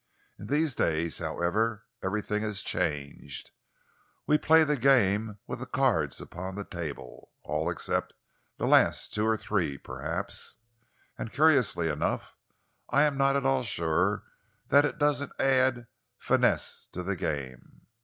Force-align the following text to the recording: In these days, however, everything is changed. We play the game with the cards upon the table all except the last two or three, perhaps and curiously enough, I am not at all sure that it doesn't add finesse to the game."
In 0.39 0.47
these 0.47 0.73
days, 0.73 1.19
however, 1.19 1.85
everything 2.01 2.41
is 2.41 2.63
changed. 2.63 3.51
We 4.25 4.39
play 4.39 4.63
the 4.63 4.75
game 4.75 5.37
with 5.45 5.59
the 5.59 5.67
cards 5.67 6.19
upon 6.19 6.55
the 6.55 6.65
table 6.65 7.31
all 7.43 7.69
except 7.69 8.15
the 8.57 8.65
last 8.65 9.13
two 9.13 9.27
or 9.27 9.37
three, 9.37 9.77
perhaps 9.77 10.57
and 11.19 11.31
curiously 11.31 11.87
enough, 11.87 12.35
I 12.89 13.03
am 13.03 13.15
not 13.15 13.35
at 13.35 13.45
all 13.45 13.61
sure 13.61 14.23
that 14.69 14.85
it 14.85 14.97
doesn't 14.97 15.39
add 15.39 15.85
finesse 16.17 16.87
to 16.93 17.03
the 17.03 17.15
game." 17.15 17.81